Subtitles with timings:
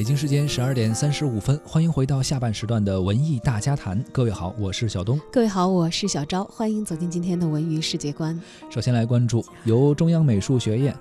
[0.00, 4.02] 北京时间十二点三十五分，欢迎回到下半时段的文艺大家谈。
[4.10, 5.20] 各位好，我是小东。
[5.30, 6.42] 各位好，我是小昭。
[6.44, 8.40] 欢迎走进今天的文娱世界观。
[8.70, 10.96] 首先来关注由中央美术学院。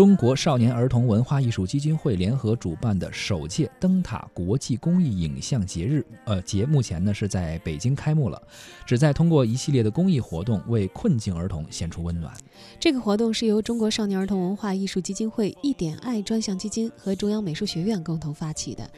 [0.00, 8.42] 中国少年儿童文化艺术基金会联合主办的首届灯塔国际公益影像节日，呃节目前呢是在北京开幕了，
[8.86, 12.34] 旨在通过一系列的公益活动为困境儿童献出温暖。
[12.78, 18.90] 这个活动是由中国少年儿童文化艺术基金会一点爱专项基金和中央美术学院共同发起的。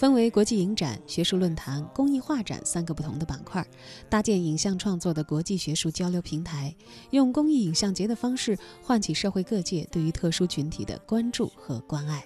[0.00, 3.62] 分为国际影展、学术论坛、公益画展三个不同的板块，
[4.08, 6.74] 搭建影像创作的国际学术交流平台，
[7.10, 12.24] 用公益影像节的方式唤起社会各界对于特殊群体的关注和关爱。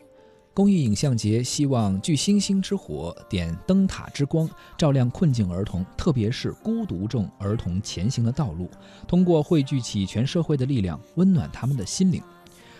[0.55, 4.49] 公益影像节希望聚星星之火，点灯塔之光，
[4.79, 8.71] 照亮困境儿童，特别是孤独症儿童前行的道路，
[9.09, 12.23] 通过汇聚起全社会的力量，温暖他们的心灵。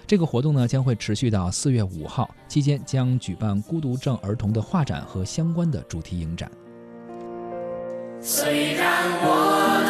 [0.07, 6.51] 这个活动呢将会持续到四月五号，期间将举办孤独症儿童的画展和相关的主题影展。
[8.21, 9.83] 虽然我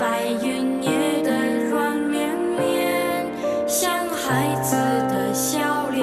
[0.00, 0.88] 白云捏
[1.22, 1.30] 的
[1.68, 3.26] 软绵绵
[3.68, 4.74] 像孩子
[5.10, 6.02] 的笑脸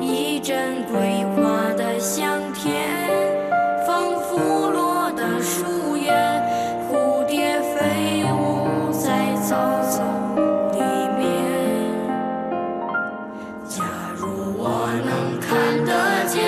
[0.00, 2.82] 一阵桂花的香甜
[3.86, 6.10] 仿佛落的树叶
[6.90, 9.56] 蝴蝶飞舞在草
[9.88, 10.04] 丛
[10.72, 10.80] 里
[11.16, 11.94] 面
[13.68, 13.84] 假
[14.16, 16.42] 如我能看得见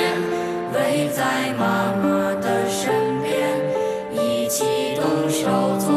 [0.73, 2.93] 围在妈妈的身
[3.23, 3.61] 边
[4.11, 5.94] 一起动手做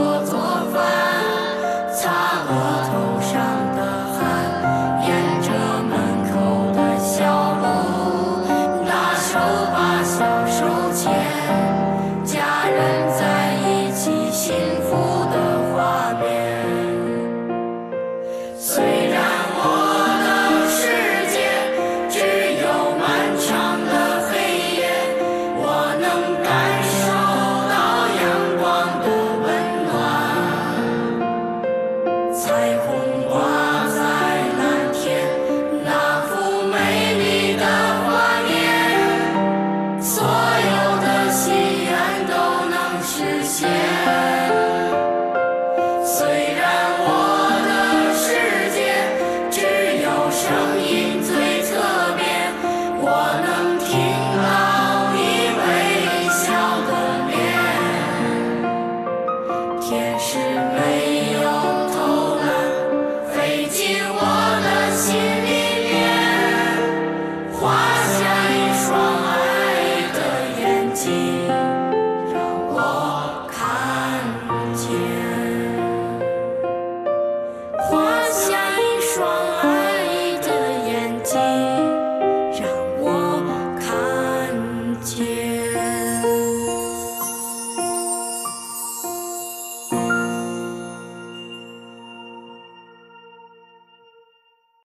[59.89, 60.37] 天使